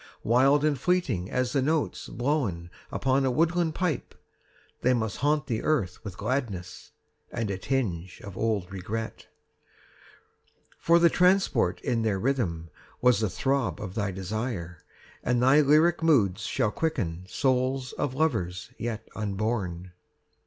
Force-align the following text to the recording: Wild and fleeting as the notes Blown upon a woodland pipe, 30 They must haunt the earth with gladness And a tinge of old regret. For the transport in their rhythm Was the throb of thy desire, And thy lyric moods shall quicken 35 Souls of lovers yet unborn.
Wild 0.23 0.65
and 0.65 0.79
fleeting 0.79 1.29
as 1.29 1.53
the 1.53 1.61
notes 1.61 2.07
Blown 2.09 2.71
upon 2.91 3.23
a 3.23 3.29
woodland 3.29 3.75
pipe, 3.75 4.15
30 4.77 4.77
They 4.81 4.93
must 4.95 5.17
haunt 5.17 5.45
the 5.45 5.61
earth 5.61 6.03
with 6.03 6.17
gladness 6.17 6.89
And 7.31 7.51
a 7.51 7.59
tinge 7.59 8.19
of 8.21 8.35
old 8.35 8.71
regret. 8.71 9.27
For 10.79 10.97
the 10.97 11.11
transport 11.11 11.79
in 11.81 12.01
their 12.01 12.17
rhythm 12.19 12.71
Was 12.99 13.19
the 13.19 13.29
throb 13.29 13.79
of 13.79 13.93
thy 13.93 14.09
desire, 14.09 14.83
And 15.23 15.39
thy 15.39 15.61
lyric 15.61 16.01
moods 16.01 16.41
shall 16.47 16.71
quicken 16.71 17.17
35 17.25 17.29
Souls 17.31 17.91
of 17.93 18.15
lovers 18.15 18.71
yet 18.79 19.07
unborn. 19.15 19.91